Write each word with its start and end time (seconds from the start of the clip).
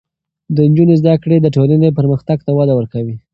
د 0.55 0.57
نجونو 0.69 0.93
زده 1.01 1.13
کړې 1.23 1.37
د 1.41 1.47
ټولنې 1.55 1.89
پرمختګ 1.97 2.37
ته 2.45 2.51
وده 2.57 2.73
ورکوي. 2.75 3.15